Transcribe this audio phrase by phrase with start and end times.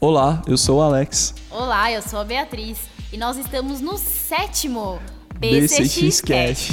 [0.00, 1.34] Olá, eu sou o Alex.
[1.50, 2.78] Olá, eu sou a Beatriz
[3.12, 5.00] e nós estamos no sétimo
[5.38, 6.72] BCX Cast.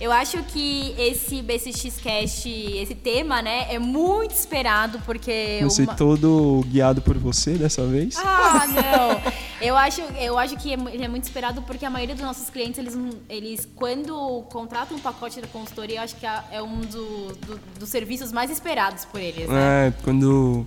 [0.00, 5.94] Eu acho que esse BCX Cast, esse tema, né, é muito esperado porque Você uma-
[5.94, 8.16] todo guiado por você dessa vez?
[8.16, 9.32] Ah, não.
[9.60, 12.48] Eu acho, eu acho que é ele é muito esperado porque a maioria dos nossos
[12.48, 12.96] clientes, eles,
[13.28, 17.88] eles quando contratam um pacote de consultoria, eu acho que é um do- do- dos
[17.88, 19.88] serviços mais esperados por eles, né?
[19.88, 20.66] É, quando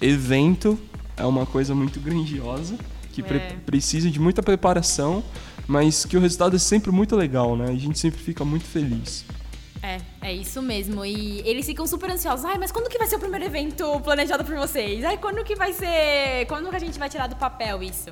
[0.00, 0.78] evento
[1.16, 2.76] é uma coisa muito grandiosa,
[3.12, 3.56] que pre- É.
[3.66, 5.22] precisa de muita preparação,
[5.66, 7.66] mas que o resultado é sempre muito legal, né?
[7.68, 9.24] A gente sempre fica muito feliz.
[9.82, 11.04] É, é isso mesmo.
[11.04, 12.44] E eles ficam super ansiosos.
[12.44, 15.04] Ai, mas quando que vai ser o primeiro evento planejado por vocês?
[15.04, 16.46] Ai, quando que vai ser.
[16.46, 18.10] Quando que a gente vai tirar do papel isso?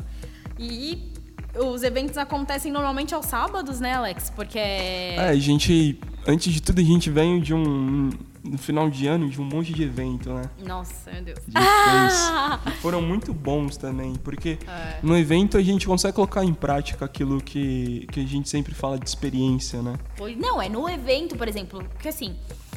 [0.59, 1.13] E
[1.55, 4.31] os eventos acontecem normalmente aos sábados, né, Alex?
[4.31, 4.59] Porque.
[4.59, 8.11] É, a gente, antes de tudo, a gente vem de um,
[8.47, 10.43] no final de ano, de um monte de evento, né?
[10.65, 11.39] Nossa, meu Deus.
[11.55, 12.77] A gente fez.
[12.77, 14.99] E foram muito bons também, porque É.
[15.03, 18.99] no evento a gente consegue colocar em prática aquilo que, que a gente sempre fala
[18.99, 19.95] de experiência, né?
[20.17, 21.85] Foi- Não, é no evento, por exemplo.
[21.93, 22.37] Porque assim.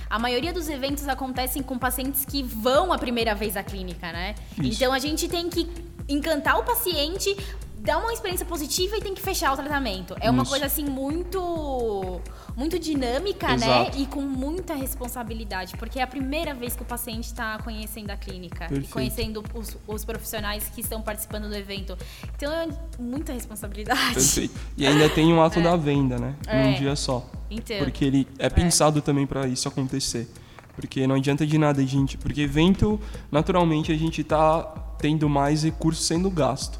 [0.09, 4.33] A maioria dos eventos acontecem com pacientes que vão a primeira vez à clínica, né?
[4.57, 4.73] Isso.
[4.83, 5.69] Então a gente tem que
[6.07, 7.37] encantar o paciente,
[7.77, 10.15] dar uma experiência positiva e tem que fechar o tratamento.
[10.19, 10.49] É uma Isso.
[10.49, 12.19] coisa assim muito
[12.55, 13.97] muito dinâmica, Exato.
[13.97, 14.01] né?
[14.01, 18.17] E com muita responsabilidade, porque é a primeira vez que o paciente está conhecendo a
[18.17, 21.97] clínica e conhecendo os, os profissionais que estão participando do evento.
[22.35, 22.67] Então é
[22.99, 24.13] muita responsabilidade.
[24.13, 24.59] Perfeito.
[24.77, 26.35] E ainda tem um ato da venda, né?
[26.47, 26.63] É.
[26.65, 27.29] Num dia só.
[27.49, 30.29] Então, Porque ele é pensado também para isso acontecer.
[30.75, 32.17] Porque não adianta de nada gente.
[32.17, 32.99] Porque evento,
[33.31, 34.63] naturalmente, a gente tá
[34.99, 36.79] tendo mais recursos sendo gasto.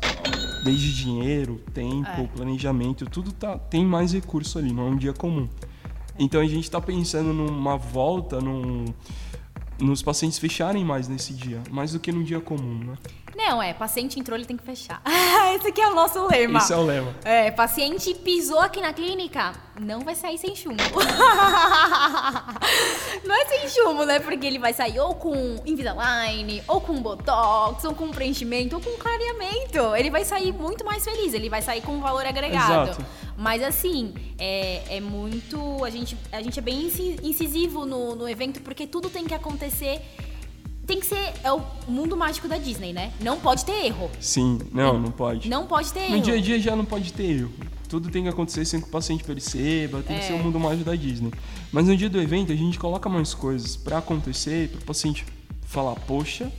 [0.64, 2.28] Desde dinheiro, tempo, É.
[2.28, 5.48] planejamento, tudo tá, tem mais recurso ali, não é um dia comum.
[6.18, 8.86] Então a gente tá pensando numa volta, num,
[9.80, 12.98] nos pacientes fecharem mais nesse dia, mais do que num dia comum, né?
[13.36, 15.02] Não, é, paciente entrou, ele tem que fechar.
[15.56, 16.60] Esse aqui é o nosso lema.
[16.60, 17.16] Esse é o lema.
[17.24, 20.76] É, paciente pisou aqui na clínica, não vai sair sem chumbo.
[23.26, 24.20] não é sem chumbo, né?
[24.20, 28.92] Porque ele vai sair ou com Invisalign, ou com Botox, ou com preenchimento, ou com
[28.98, 29.96] clareamento.
[29.96, 32.90] Ele vai sair muito mais feliz, ele vai sair com um valor agregado.
[32.92, 33.06] Exato.
[33.40, 35.58] Mas assim, é, é muito.
[35.86, 39.34] A gente, a gente é bem inci- incisivo no, no evento, porque tudo tem que
[39.34, 40.02] acontecer.
[40.86, 41.34] Tem que ser.
[41.42, 43.14] É o mundo mágico da Disney, né?
[43.22, 44.12] Não pode ter erro.
[44.20, 45.48] Sim, não, não pode.
[45.50, 46.18] Não pode ter erro.
[46.18, 47.52] No dia a dia já não pode ter erro.
[47.88, 50.28] Tudo tem que acontecer sem que o paciente perceba, tem que É.
[50.28, 51.32] ser o mundo mágico da Disney.
[51.72, 55.26] Mas no dia do evento a gente coloca mais coisas pra acontecer, pro paciente
[55.66, 56.52] falar, poxa,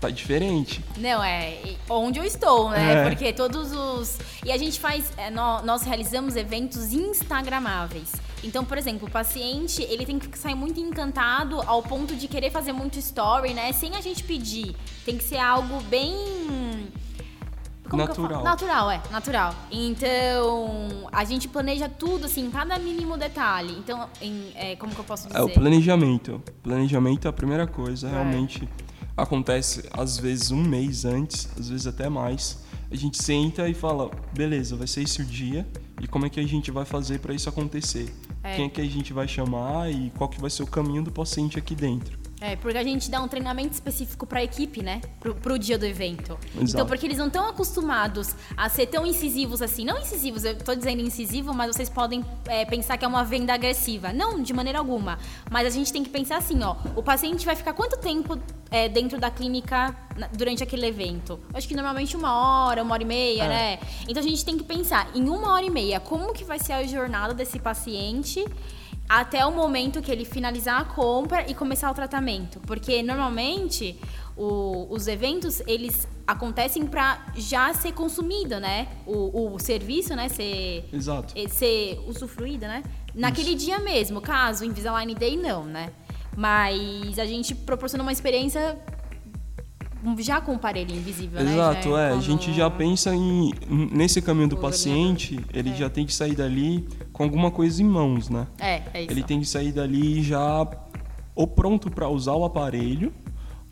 [0.00, 0.84] tá diferente.
[0.96, 2.94] Não, é onde eu estou, né?
[3.06, 3.08] É.
[3.08, 4.18] Porque todos os.
[4.44, 5.12] E a gente faz.
[5.16, 8.12] é, nó- nós realizamos eventos instagramáveis.
[8.44, 12.50] Então, por exemplo, o paciente, ele tem que sair muito encantado ao ponto de querer
[12.52, 13.72] fazer muito story, né?
[13.72, 14.76] Sem a gente pedir.
[15.04, 16.88] Tem que ser algo bem.
[17.90, 18.04] Como?
[18.06, 18.44] Natural.
[18.44, 19.54] Natural, é, natural.
[19.70, 23.72] Então, a gente planeja tudo, assim, cada mínimo detalhe.
[23.78, 25.38] Então, em- é, como que eu posso dizer?
[25.38, 26.40] É o planejamento.
[26.62, 28.10] Planejamento é a primeira coisa, É.
[28.10, 28.68] realmente
[29.18, 32.58] acontece às vezes um mês antes, às vezes até mais.
[32.90, 35.66] A gente senta e fala, beleza, vai ser esse o dia
[36.00, 38.14] e como é que a gente vai fazer pra isso acontecer?
[38.42, 38.54] É.
[38.54, 41.10] Quem é que a gente vai chamar e qual que vai ser o caminho do
[41.10, 42.16] paciente aqui dentro?
[42.40, 45.00] É, porque a gente dá um treinamento específico pra equipe, né?
[45.18, 46.38] Pro, pro dia do evento.
[46.52, 46.86] Então, Exato.
[46.86, 49.84] porque eles não estão acostumados a ser tão incisivos assim.
[49.84, 53.52] Não incisivos, eu tô dizendo incisivo, mas vocês podem é, pensar que é uma venda
[53.52, 54.12] agressiva.
[54.12, 55.18] Não, de maneira alguma.
[55.50, 56.76] Mas a gente tem que pensar assim, ó.
[56.94, 58.38] O paciente vai ficar quanto tempo
[58.70, 59.96] é, dentro da clínica
[60.36, 61.40] durante aquele evento?
[61.52, 63.48] Acho que normalmente uma hora, uma hora e meia, É.
[63.48, 63.78] né?
[64.08, 66.72] Então a gente tem que pensar em uma hora e meia, como que vai ser
[66.74, 68.44] a jornada desse paciente
[69.08, 72.60] até o momento que ele finalizar a compra e começar o tratamento.
[72.60, 73.98] Porque normalmente
[74.36, 78.86] o- os eventos eles acontecem para já ser consumido, né?
[79.06, 80.28] O, o serviço, né?
[80.28, 81.32] Ser, Exato.
[81.36, 82.82] eh, ser usufruído, né?
[83.14, 84.20] Naquele dia mesmo.
[84.20, 85.90] Caso Invisalign Day, não, né?
[86.36, 88.78] Mas a gente proporciona uma experiência
[90.18, 91.52] já com o aparelho invisível, né?
[91.52, 92.06] Exato, Já é.
[92.06, 96.14] A como- gente já pensa em nesse caminho do O paciente, ele já tem que
[96.14, 96.86] sair dali
[97.18, 98.46] com alguma coisa em mãos, né?
[98.60, 99.10] É, é isso.
[99.10, 100.66] Ele tem que sair dali já
[101.34, 103.12] ou pronto para usar o aparelho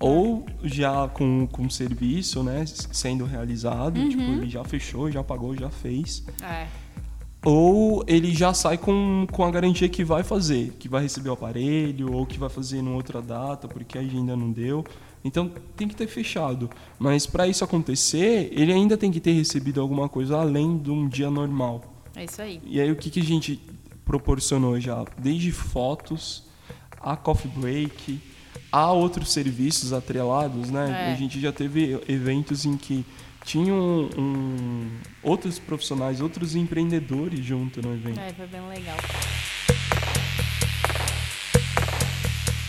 [0.00, 4.08] ou já com, com o serviço, né, sendo realizado, Uhum.
[4.08, 6.24] tipo, ele já fechou, já pagou, já fez.
[6.42, 6.66] É.
[7.44, 11.32] Ou ele já sai com, com a garantia que vai fazer, que vai receber o
[11.34, 14.84] aparelho, ou que vai fazer numa outra data, porque a agenda não deu.
[15.24, 16.68] Então tem que ter fechado.
[16.98, 21.08] Mas para isso acontecer, ele ainda tem que ter recebido alguma coisa além de um
[21.08, 21.95] dia normal.
[22.16, 22.60] É isso aí.
[22.64, 23.60] E aí o que, que a gente
[24.04, 25.04] proporcionou já?
[25.18, 26.44] Desde fotos,
[26.98, 28.18] a coffee break,
[28.72, 31.08] há outros serviços atrelados, né?
[31.10, 31.12] É.
[31.12, 33.04] A gente já teve eventos em que
[33.44, 34.90] tinham um,
[35.22, 38.18] outros profissionais, outros empreendedores junto no evento.
[38.18, 38.96] É, foi bem legal.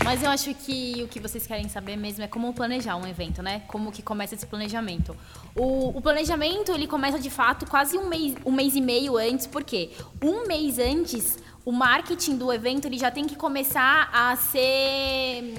[0.07, 3.44] Mas eu acho que o que vocês querem saber mesmo é como planejar um evento,
[3.44, 3.63] né?
[3.68, 5.13] Como que começa esse planejamento.
[5.54, 9.45] O, o planejamento, ele começa de fato quase um mês, um mês e meio antes,
[9.45, 9.92] porque
[10.24, 15.54] um mês antes, o marketing do evento ele já tem que começar a ser...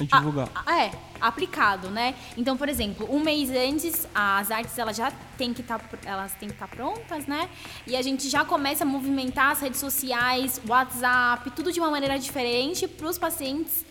[0.00, 0.48] hum, A divulgar.
[0.66, 0.90] a- é,
[1.20, 2.14] aplicado, né?
[2.36, 6.48] Então, por exemplo, um mês antes, as artes elas já têm que estar elas têm
[6.48, 7.48] que estar prontas, né?
[7.86, 12.18] E a gente já começa a movimentar as redes sociais, WhatsApp, tudo de uma maneira
[12.18, 13.84] diferente para os pacientes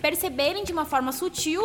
[0.00, 1.60] perceberem de uma forma sutil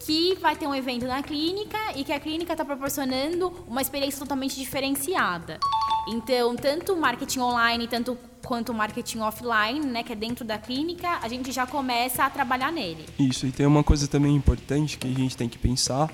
[0.00, 4.18] que vai ter um evento na clínica e que a clínica está proporcionando uma experiência
[4.20, 5.58] totalmente diferenciada.
[6.06, 10.56] Então, tanto o marketing online, tanto quanto o marketing offline, né, que é dentro da
[10.56, 13.04] clínica, a gente já começa a trabalhar nele.
[13.18, 16.08] Isso, e tem uma coisa também importante que a gente tem que pensar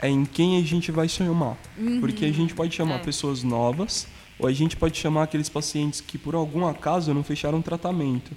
[0.00, 1.56] é em quem a gente vai chamar.
[2.00, 2.98] Porque a gente pode chamar É.
[2.98, 4.06] pessoas novas
[4.38, 8.32] ou a gente pode chamar aqueles pacientes que por algum acaso não fecharam tratamento.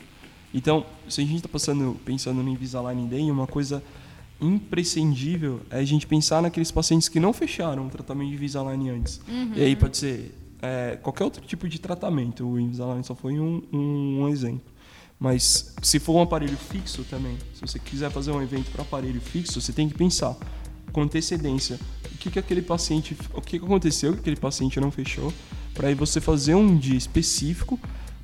[0.54, 3.84] Então, se a gente está passando, pensando no Invisalign Day, uma coisa
[4.42, 9.20] imprescindível é a gente pensar naqueles pacientes que não fecharam o tratamento de Invisalign antes.
[9.56, 12.48] E aí pode ser é, qualquer outro tipo de tratamento.
[12.48, 14.72] O Invisalign só foi um, um, um exemplo.
[15.20, 19.20] Mas se for um aparelho fixo também, se você quiser fazer um evento para aparelho
[19.20, 20.36] fixo, você tem que pensar
[20.94, 21.78] com antecedência
[22.12, 25.34] o que, que aquele paciente, o que, que aconteceu que aquele paciente não fechou,
[25.74, 27.80] para aí você fazer um dia específico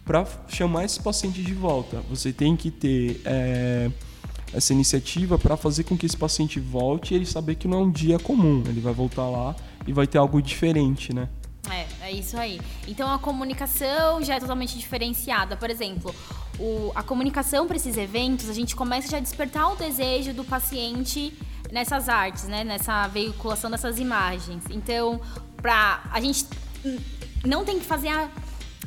[0.06, 2.02] para chamar esse paciente de volta.
[2.10, 3.90] Você tem que ter é,
[4.54, 7.82] essa iniciativa para fazer com que esse paciente volte e ele saber que não é
[7.84, 8.64] um dia comum.
[8.68, 9.56] Ele vai voltar lá
[9.88, 11.28] e vai ter algo diferente, né?
[12.06, 12.62] É, isso aí.
[12.88, 15.58] Então a comunicação já é totalmente diferenciada.
[15.58, 16.14] Por exemplo,
[16.60, 20.44] o- a comunicação para esses eventos, a gente começa já a despertar o desejo do
[20.44, 21.34] paciente
[21.72, 22.64] nessas artes, né?
[22.64, 24.64] Nessa veiculação dessas imagens.
[24.70, 25.20] Então,
[25.58, 26.46] pra, a gente
[27.44, 28.30] não tem que fazer a,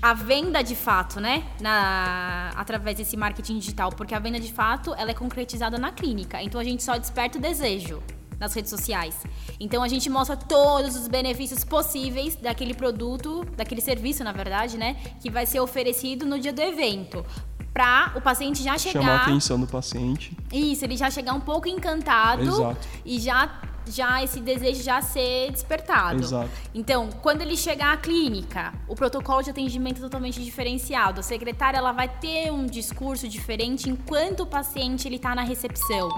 [0.00, 1.42] a venda de fato, né?
[1.60, 6.40] Na, através desse marketing digital, porque a venda de fato ela é concretizada na clínica.
[6.40, 8.00] Então a gente só desperta o desejo
[8.38, 9.16] nas redes sociais.
[9.58, 14.96] Então a gente mostra todos os benefícios possíveis daquele produto, daquele serviço, na verdade, né,
[15.20, 17.24] que vai ser oferecido no dia do evento,
[17.72, 20.36] para o paciente já chegar Chamar a atenção do paciente.
[20.52, 22.88] isso, ele já chegar um pouco encantado Exato.
[23.04, 26.20] e já já esse desejo já ser despertado.
[26.20, 26.50] Exato.
[26.74, 31.20] Então, quando ele chegar à clínica, o protocolo de atendimento é totalmente diferenciado.
[31.20, 36.08] A secretária ela vai ter um discurso diferente enquanto o paciente ele está na recepção.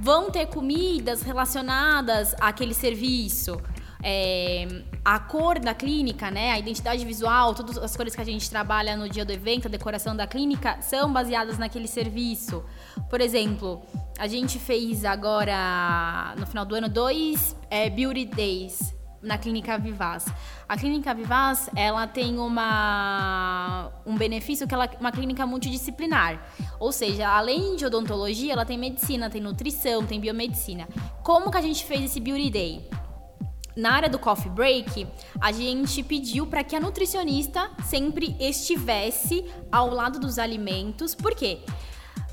[0.00, 3.60] Vão ter comidas relacionadas àquele serviço.
[4.02, 8.48] É, a cor da clínica, né, a identidade visual, todas as cores que a gente
[8.48, 12.64] trabalha no dia do evento, a decoração da clínica, são baseadas naquele serviço.
[13.10, 13.82] Por exemplo,
[14.18, 20.26] a gente fez agora, no final do ano, dois é, Beauty Days na Clínica Vivaz.
[20.68, 26.42] A Clínica Vivaz, ela tem uma, um benefício que ela é uma clínica multidisciplinar.
[26.78, 30.88] Ou seja, além de odontologia, ela tem medicina, tem nutrição, tem biomedicina.
[31.22, 32.90] Como que a gente fez esse Beauty Day?
[33.76, 35.06] Na área do coffee break,
[35.40, 41.14] a gente pediu para que a nutricionista sempre estivesse ao lado dos alimentos.
[41.14, 41.60] Por quê?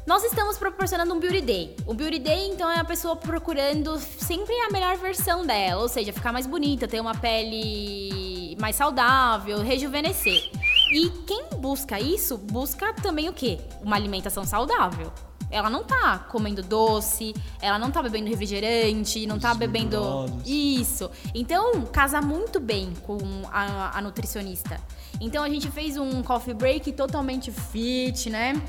[0.05, 1.75] Nós estamos proporcionando um beauty day.
[1.87, 6.13] O beauty day, então, é a pessoa procurando sempre a melhor versão dela, ou seja,
[6.13, 10.51] ficar mais bonita, ter uma pele mais saudável, rejuvenescer.
[10.91, 13.57] E quem busca isso, busca também o quê?
[13.81, 15.11] Uma alimentação saudável.
[15.49, 19.99] Ela não tá comendo doce, ela não tá bebendo refrigerante, não tá bebendo.
[20.45, 21.09] Isso.
[21.33, 23.17] Então, casa muito bem com
[23.51, 24.79] a, a nutricionista.
[25.19, 28.61] Então, a gente fez um coffee break totalmente fit, né?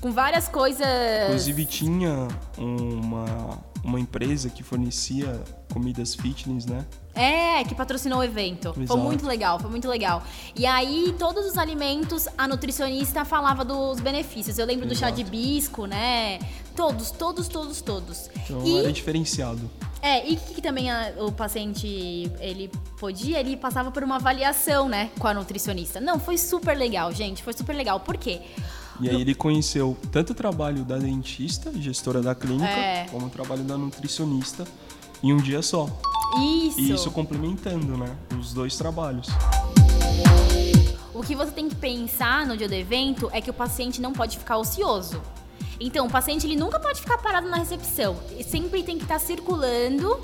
[0.00, 0.86] Com várias coisas.
[1.26, 5.40] Inclusive tinha uma, uma empresa que fornecia
[5.72, 6.84] comidas fitness, né?
[7.14, 8.72] É, que patrocinou o evento.
[8.72, 9.00] Foi Exato.
[9.00, 10.22] muito legal, foi muito legal.
[10.54, 14.56] E aí, todos os alimentos, a nutricionista falava dos benefícios.
[14.56, 15.36] Eu lembro do chá de Exato.
[15.36, 16.38] hibisco, né?
[16.76, 18.30] Todos, todos, todos, todos.
[18.44, 19.68] Então e, era diferenciado.
[20.00, 24.14] é, e o que, que também a- o paciente, ele podia, ele passava por uma
[24.14, 26.00] avaliação, né, com a nutricionista.
[26.00, 27.98] Não, foi super legal, gente, foi super legal.
[27.98, 28.42] Por quê?
[29.00, 33.06] E aí ele conheceu tanto o trabalho da dentista, gestora da clínica, É.
[33.10, 34.64] como o trabalho da nutricionista
[35.22, 35.88] em um dia só.
[36.66, 36.80] Isso.
[36.80, 38.14] E isso complementando, né?
[38.38, 39.28] Os dois trabalhos.
[41.14, 44.12] O que você tem que pensar no dia do evento é que o paciente não
[44.12, 45.20] pode ficar ocioso.
[45.80, 48.16] Então, o paciente ele nunca pode ficar parado na recepção.
[48.30, 50.18] Ele sempre tem que estar circulando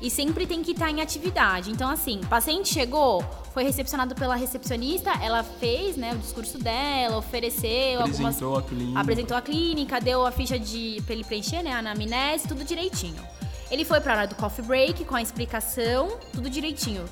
[0.00, 1.70] e sempre tem que estar em atividade.
[1.70, 8.00] Então, assim, paciente chegou, foi recepcionado pela recepcionista, ela fez né, o discurso dela, ofereceu
[8.00, 8.64] Apresentou algumas.
[8.64, 9.00] a clínica.
[9.00, 11.72] Apresentou a clínica, deu a ficha de pra ele preencher, né?
[11.72, 13.22] A anamnese, tudo direitinho.
[13.70, 17.04] Ele foi pra hora do coffee break com a explicação, tudo direitinho.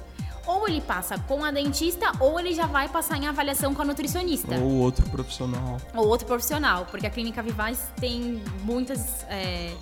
[0.46, 3.84] Ou ele passa com a dentista, ou ele já vai passar em avaliação com a
[3.84, 5.76] nutricionista Ou outro profissional.
[5.94, 9.74] ou outro profissional, porque a clínica Vivaz tem muitas é,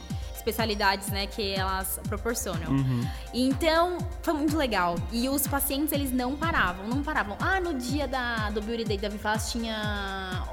[0.47, 2.85] especialidades, né, que elas proporcionam.
[3.35, 4.95] Então, foi muito legal.
[5.12, 7.37] E os pacientes, eles não paravam, não paravam.
[7.41, 10.45] Ah, no dia da, do Beauty Day da Vivaz tinha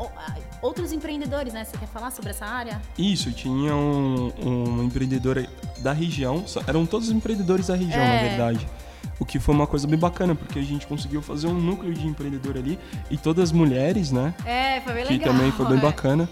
[0.61, 1.63] outros empreendedores, né?
[1.63, 2.81] Você quer falar sobre essa área?
[2.97, 5.45] Isso, tinha um, um empreendedor
[5.79, 8.15] da região, eram todos empreendedores da região, É.
[8.23, 8.67] na verdade.
[9.19, 12.07] O que foi uma coisa bem bacana, porque a gente conseguiu fazer um núcleo de
[12.07, 12.79] empreendedor ali,
[13.11, 14.33] e todas mulheres, né?
[14.43, 15.33] É, foi bem que legal.
[15.33, 15.81] também foi bem é.
[15.81, 16.27] bacana.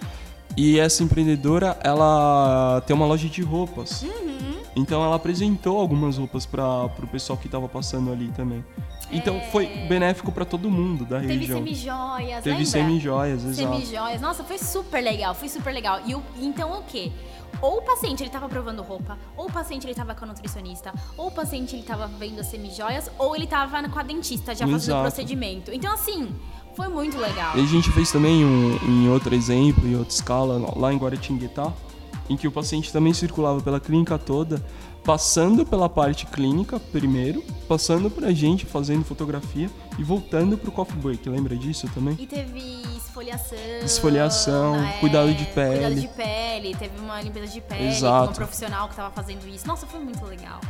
[0.57, 4.03] E essa empreendedora, ela tem uma loja de roupas.
[4.03, 4.59] Uhum.
[4.75, 8.63] Então ela apresentou algumas roupas para o pessoal que tava passando ali também.
[9.11, 11.21] Então foi benéfico para todo mundo da É.
[11.21, 11.57] Teve região.
[11.57, 12.65] semi-joias, Teve lembra?
[12.65, 13.55] semi-joias, exato.
[13.77, 14.21] Semi-joias.
[14.21, 15.99] Nossa, foi super legal, foi super legal.
[16.05, 17.11] E o, então o quê?
[17.61, 20.93] Ou o paciente ele tava provando roupa, ou o paciente ele tava com a nutricionista,
[21.17, 24.65] ou o paciente ele tava vendo as semi-joias, ou ele tava com a dentista já
[24.65, 25.01] fazendo o Exato.
[25.01, 25.71] procedimento.
[25.73, 26.33] Então assim,
[26.75, 27.57] foi muito legal.
[27.57, 31.71] E a gente fez também um, em outro exemplo, em outra escala, lá em Guaratinguetá,
[32.29, 34.63] em que o paciente também circulava pela clínica toda,
[35.03, 41.27] passando pela parte clínica primeiro, passando pra gente fazendo fotografia e voltando pro coffee break.
[41.27, 42.15] Lembra disso também?
[42.19, 43.57] E teve esfoliação.
[43.83, 46.01] Esfoliação, é, cuidado de Cuidado pele.
[46.01, 48.27] de pele, teve uma limpeza de pele, Exato.
[48.27, 49.67] com um profissional que tava fazendo isso.
[49.67, 50.61] Nossa, foi muito legal.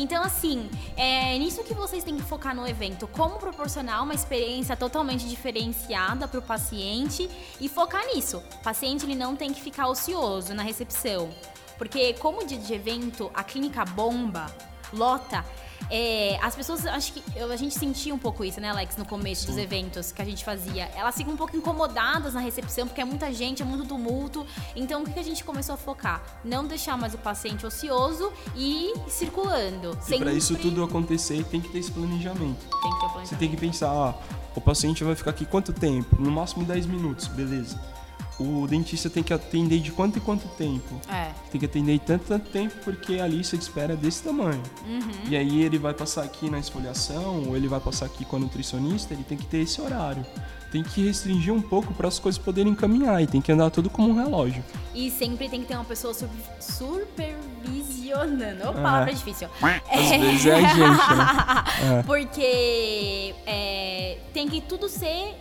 [0.00, 3.08] Então, assim, é nisso que vocês têm que focar no evento.
[3.08, 7.28] Como proporcionar uma experiência totalmente diferenciada para o paciente
[7.60, 8.40] e focar nisso.
[8.60, 11.28] O paciente ele não tem que ficar ocioso na recepção.
[11.76, 14.46] Porque como dia de evento, a clínica bomba,
[14.92, 15.44] lota,
[15.90, 19.04] é, as pessoas, acho que eu- a gente sentia um pouco isso, né, Alex, no
[19.04, 20.90] começo dos eventos que a gente fazia.
[20.94, 24.44] Elas ficam um pouco incomodadas na recepção, porque é muita gente, é muito tumulto.
[24.74, 26.22] Então, o que que a gente começou a focar?
[26.44, 29.96] Não deixar mais o paciente ocioso e ir circulando.
[30.08, 32.58] E para isso tudo acontecer, tem que ter esse planejamento.
[32.58, 33.38] Tem que ter o Você planejamento.
[33.38, 34.14] tem que pensar, ah,
[34.56, 36.16] o paciente vai ficar aqui quanto tempo?
[36.20, 37.78] No máximo 10 minutos, beleza.
[38.38, 41.00] O dentista tem que atender de quanto em quanto tempo?
[41.12, 41.30] É.
[41.50, 44.62] Tem que atender em tanto, tanto tempo porque a lista de espera é desse tamanho.
[44.86, 45.00] Uhum.
[45.28, 48.38] E aí ele vai passar aqui na esfoliação, ou ele vai passar aqui com a
[48.38, 50.24] nutricionista, ele tem que ter esse horário.
[50.70, 53.88] Tem que restringir um pouco para as coisas poderem caminhar e tem que andar tudo
[53.90, 54.62] como um relógio.
[54.94, 56.14] E sempre tem que ter uma pessoa
[56.60, 58.68] supervisionando.
[58.68, 58.74] Ô, É.
[58.74, 59.48] palavra difícil.
[59.62, 61.64] Às vezes é a gente, né?
[61.98, 62.02] É.
[62.02, 65.34] Porque é, tem que tudo ser.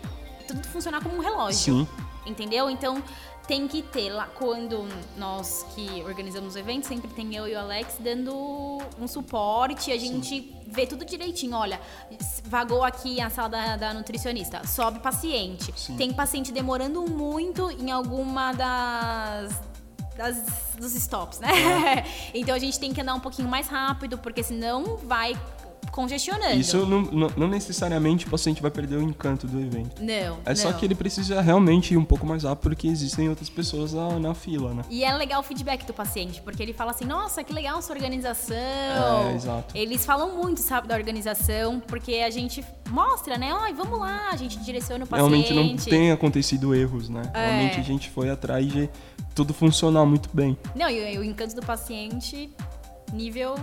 [0.47, 1.59] Tudo funcionar como um relógio.
[1.59, 1.87] Sim.
[2.27, 2.69] Entendeu?
[2.69, 3.01] Então
[3.47, 7.59] tem que ter lá quando nós que organizamos o evento, sempre tem eu e o
[7.59, 11.55] Alex dando um suporte, a gente vê tudo direitinho.
[11.55, 11.79] Olha,
[12.43, 15.73] vagou aqui a sala da, da nutricionista, sobe paciente.
[15.77, 15.95] Sim.
[15.95, 19.57] Tem paciente demorando muito em alguma das
[20.17, 21.47] das- dos stops, né?
[22.33, 25.39] então a gente tem que andar um pouquinho mais rápido, porque senão vai
[25.91, 26.55] congestionando.
[26.57, 30.01] Isso não, não- não necessariamente o paciente vai perder o encanto do evento.
[30.01, 30.39] Não.
[30.45, 30.77] É só não.
[30.77, 34.33] que ele precisa realmente ir um pouco mais rápido porque existem outras pessoas na, na
[34.33, 34.83] fila, né?
[34.89, 37.95] E é legal o feedback do paciente, porque ele fala assim, nossa, que legal sua
[37.95, 38.55] organização.
[38.55, 39.77] É, exato.
[39.77, 43.55] Eles falam muito, sabe, da organização, porque a gente mostra, né?
[43.61, 45.29] Ai, vamos lá, a gente direciona o paciente.
[45.51, 47.23] Realmente não tem acontecido erros, né?
[47.33, 47.47] É.
[47.47, 48.89] Realmente a gente foi atrás de
[49.35, 50.57] tudo funcionar muito bem.
[50.75, 52.49] Não, e o encanto do paciente,
[53.13, 53.55] nível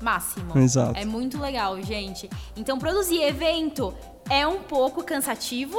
[0.00, 0.58] máximo.
[0.58, 0.98] Exato.
[0.98, 2.28] É muito legal, gente.
[2.56, 3.94] Então, produzir evento
[4.28, 5.78] é um pouco cansativo,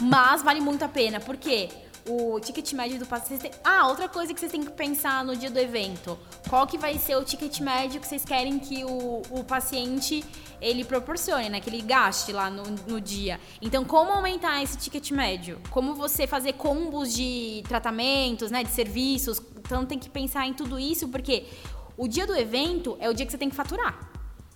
[0.00, 1.20] mas vale muito a pena.
[1.20, 1.68] Por quê?
[2.08, 3.50] O ticket médio do paciente.
[3.62, 6.18] Ah, outra coisa que vocês têm que pensar no dia do evento.
[6.48, 10.24] Qual que vai ser o ticket médio que vocês querem que o, o paciente
[10.60, 11.60] ele proporcione, né?
[11.60, 13.38] Que ele gaste lá no, no dia.
[13.60, 15.60] Então, como aumentar esse ticket médio?
[15.70, 18.64] Como você fazer combos de tratamentos, né?
[18.64, 19.40] De serviços.
[19.58, 21.46] Então, tem que pensar em tudo isso, porque
[22.02, 24.08] o dia do evento é o dia que você tem que faturar.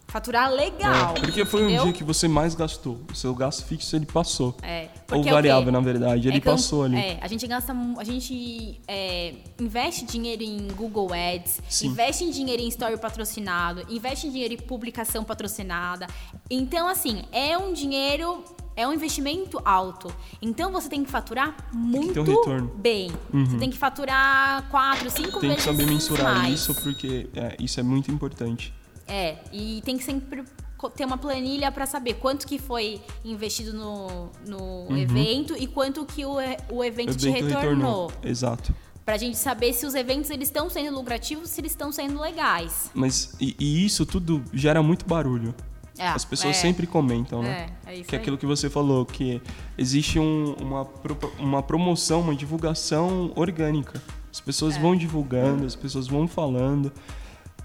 [0.09, 1.15] Faturar legal.
[1.17, 1.85] É, porque foi um entendeu?
[1.85, 3.01] dia que você mais gastou.
[3.13, 4.55] O seu gasto fixo ele passou.
[4.63, 6.29] É, Ou é variável, na verdade.
[6.29, 6.97] Ele É passou ali.
[6.97, 11.89] É, a gente gasta, a gente é, investe dinheiro em Google Ads, Sim.
[11.89, 16.07] investe em dinheiro em story patrocinado, investe em dinheiro em publicação patrocinada.
[16.49, 18.43] Então, assim, é um dinheiro,
[18.77, 20.13] é um investimento alto.
[20.43, 22.69] Então, você tem que faturar muito ter um retorno.
[22.77, 23.11] bem.
[23.33, 26.55] Você tem que faturar quatro, cinco Tem que vezes saber mensurar mais.
[26.61, 28.73] isso porque é, isso é muito importante.
[29.07, 30.45] É, e tem que sempre
[30.97, 36.25] ter uma planilha para saber quanto que foi investido no, no evento e quanto que
[36.25, 36.37] o,
[36.71, 37.37] o evento te Uhum.
[37.37, 38.13] Evento retornou.
[38.23, 38.75] Exato.
[39.05, 42.91] Pra gente saber se os eventos eles estão sendo lucrativos, se eles estão sendo legais.
[42.95, 45.55] Mas e, e isso tudo gera muito barulho.
[45.99, 46.61] É, As pessoas é.
[46.61, 47.69] sempre comentam, né?
[47.87, 49.41] É, é isso que é aquilo que você falou, que
[49.79, 50.87] existe um- uma,
[51.39, 54.03] uma promoção, uma divulgação orgânica.
[54.33, 54.43] As É.
[54.43, 56.91] pessoas vão divulgando, as pessoas vão falando.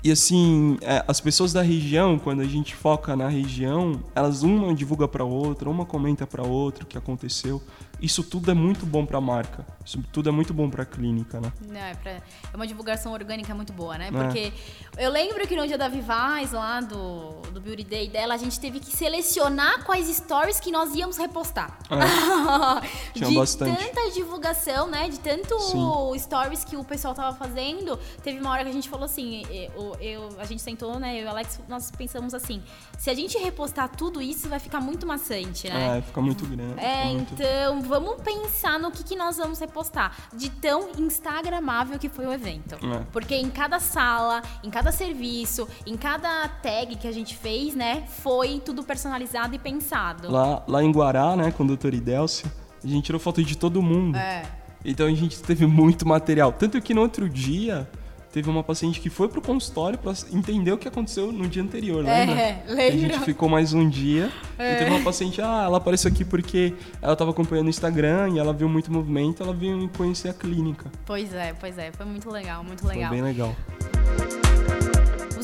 [0.03, 4.74] E assim, é, as pessoas da região, quando a gente foca na região, elas uma
[4.74, 7.62] divulga para outra, uma comenta para outra o que aconteceu.
[8.01, 9.65] Isso tudo é muito bom para a marca.
[9.86, 11.51] Isso tudo é muito bom para a clínica, né?
[11.68, 12.22] Não, é, pra- é
[12.56, 14.08] uma divulgação orgânica muito boa, né?
[14.08, 14.12] É.
[14.12, 14.53] Porque
[14.98, 18.60] eu lembro que no dia da Vivaz, lá do, do Beauty Day dela, a gente
[18.60, 21.77] teve que selecionar quais stories que nós íamos repostar.
[23.13, 23.77] Tinha de bastante.
[23.77, 25.10] tanta divulgação, né?
[25.10, 26.20] De tanto Sim.
[26.20, 27.98] stories que o pessoal tava fazendo.
[28.24, 31.18] Teve uma hora que a gente falou assim, eu, eu- a gente sentou, né?
[31.20, 32.62] Eu e o Alex, nós pensamos assim,
[32.98, 35.98] se a gente repostar tudo isso, vai ficar muito maçante, né?
[35.98, 36.79] É, fica muito grande.
[36.79, 40.15] É, muito- então vamos pensar no que, que nós vamos repostar.
[40.34, 42.75] De tão instagramável que foi o evento.
[42.75, 43.03] É.
[43.12, 48.03] Porque em cada sala, em cada serviço, em cada tag que a gente fez, né,
[48.22, 50.31] foi tudo personalizado e pensado.
[50.31, 51.96] Lá, lá em Guará, né, com o Dr.
[51.96, 52.50] Idélcio,
[52.84, 54.15] a gente tirou foto de todo mundo.
[54.17, 54.43] É.
[54.86, 56.53] Então a gente teve muito material.
[56.53, 57.89] Tanto que no outro dia,
[58.31, 62.03] teve uma paciente que foi pro consultório pra entender o que aconteceu no dia anterior,
[62.03, 62.36] lembra?
[62.36, 63.00] É, A lembro.
[63.00, 64.31] gente ficou mais um dia.
[64.57, 64.74] É.
[64.74, 68.39] E teve uma paciente, ah, ela apareceu aqui porque ela tava acompanhando o Instagram e
[68.39, 70.86] ela viu muito movimento, ela veio conhecer a clínica.
[71.05, 71.91] Pois é, pois é.
[71.91, 73.09] Foi muito legal, muito Foi legal.
[73.12, 73.55] bem legal.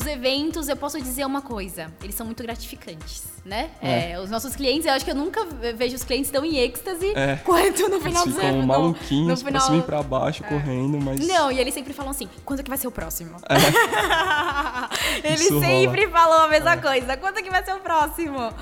[0.06, 3.70] Os eventos, eu posso dizer uma coisa, eles são muito gratificantes, né?
[3.82, 4.12] É.
[4.12, 5.44] É, os nossos clientes, eu acho que eu nunca
[5.76, 7.34] vejo os clientes tão em êxtase É.
[7.44, 8.58] quanto no final Eles do ano.
[8.60, 9.62] no- maluquinhos no pra final...
[9.62, 9.66] É.
[9.66, 11.26] cima e pra baixo, correndo, mas...
[11.26, 13.32] Não, e eles sempre falam assim, quando que vai ser o próximo?
[15.24, 15.66] eles Isso rola.
[15.66, 18.52] sempre falam a mesma coisa, quando que vai ser o próximo?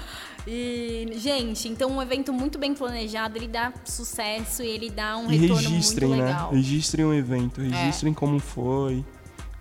[0.47, 5.31] E, gente, então um evento muito bem planejado, ele dá sucesso e ele dá um
[5.31, 6.29] E retorno registrem, muito né?
[6.29, 6.51] legal.
[6.53, 6.57] É.
[6.57, 9.05] Registrem o evento, registrem como foi.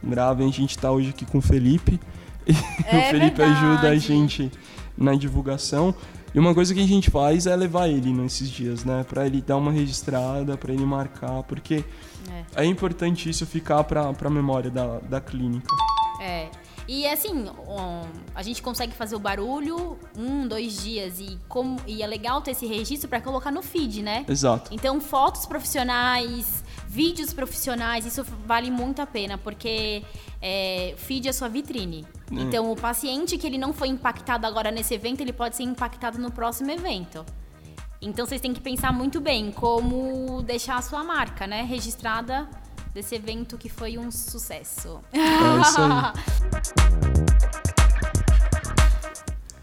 [0.04, 2.00] Gravem, a gente tá hoje aqui com o Felipe.
[2.46, 2.52] E
[2.86, 4.00] É o Felipe ajuda a verdade.
[4.02, 4.52] gente
[4.98, 5.96] na divulgação.
[6.36, 9.06] E uma coisa que a gente faz é levar ele nesses dias, né?
[9.08, 11.86] Pra ele dar uma registrada, pra ele marcar, porque
[12.56, 12.64] É.
[12.64, 15.74] é, importante isso ficar pra, pra memória da, da clínica.
[16.20, 16.50] É.
[16.86, 18.02] E assim, um,
[18.36, 21.20] a gente consegue fazer o barulho um, dois dias.
[21.22, 24.26] E, como, e é legal ter esse registro pra colocar no feed, né?
[24.28, 24.70] Exato.
[24.74, 26.63] Então, fotos profissionais,
[26.94, 30.04] vídeos profissionais, isso vale muito a pena, porque
[30.40, 32.06] é, feed é sua vitrine.
[32.32, 32.36] É.
[32.36, 36.20] Então, o paciente que ele não foi impactado agora nesse evento, ele pode ser impactado
[36.20, 37.26] no próximo evento.
[38.00, 42.48] Então, vocês têm que pensar muito bem como deixar a sua marca, né, registrada
[42.94, 45.02] desse evento que foi um sucesso.
[45.12, 46.14] É isso aí.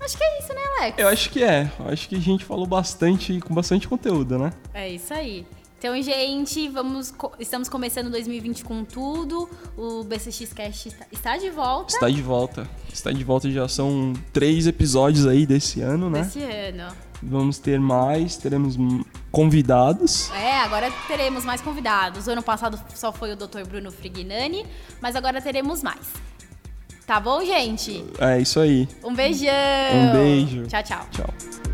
[0.00, 0.98] Acho que é isso, né, Alex?
[0.98, 1.70] Eu acho que é.
[1.78, 4.52] Eu acho que a gente falou bastante, com bastante conteúdo, né?
[4.74, 5.46] É isso aí.
[5.80, 9.48] Então, gente, vamos, estamos começando 2020 com tudo.
[9.78, 12.68] O BCX Cast está- de volta Está de volta.
[12.92, 16.20] Está de volta, já são três episódios aí desse ano, né?
[16.20, 16.94] desse ano.
[17.22, 18.76] Vamos ter mais, teremos
[19.32, 20.30] convidados.
[20.32, 22.26] É, agora teremos mais convidados.
[22.26, 23.62] O ano passado só foi o Dr.
[23.66, 24.66] Bruno Frignani,
[25.00, 26.12] mas agora teremos mais.
[27.06, 28.04] Tá bom, gente?
[28.18, 28.86] É isso aí.
[29.02, 29.50] Um beijão.
[29.94, 30.66] Um beijo.
[30.66, 31.06] Tchau, tchau.
[31.10, 31.69] Tchau.